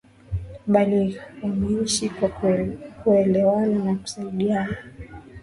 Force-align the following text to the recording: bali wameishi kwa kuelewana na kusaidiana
bali 0.67 1.19
wameishi 1.43 2.09
kwa 2.09 2.29
kuelewana 3.03 3.83
na 3.85 3.95
kusaidiana 3.95 4.77